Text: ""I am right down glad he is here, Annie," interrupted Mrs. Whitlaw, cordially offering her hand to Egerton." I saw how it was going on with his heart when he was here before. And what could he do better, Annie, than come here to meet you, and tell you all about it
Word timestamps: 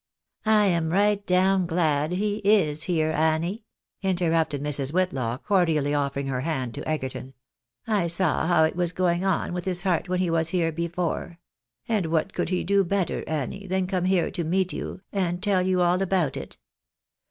""I 0.47 0.65
am 0.65 0.89
right 0.89 1.23
down 1.27 1.67
glad 1.67 2.13
he 2.13 2.37
is 2.37 2.85
here, 2.85 3.11
Annie," 3.11 3.65
interrupted 4.01 4.59
Mrs. 4.63 4.91
Whitlaw, 4.91 5.37
cordially 5.43 5.93
offering 5.93 6.25
her 6.25 6.41
hand 6.41 6.73
to 6.73 6.89
Egerton." 6.89 7.35
I 7.85 8.07
saw 8.07 8.47
how 8.47 8.63
it 8.63 8.75
was 8.75 8.93
going 8.93 9.23
on 9.23 9.53
with 9.53 9.65
his 9.65 9.83
heart 9.83 10.09
when 10.09 10.19
he 10.19 10.31
was 10.31 10.49
here 10.49 10.71
before. 10.71 11.37
And 11.87 12.07
what 12.07 12.33
could 12.33 12.49
he 12.49 12.63
do 12.63 12.83
better, 12.83 13.23
Annie, 13.27 13.67
than 13.67 13.85
come 13.85 14.05
here 14.05 14.31
to 14.31 14.43
meet 14.43 14.73
you, 14.73 15.01
and 15.13 15.39
tell 15.43 15.61
you 15.61 15.83
all 15.83 16.01
about 16.01 16.35
it 16.35 16.57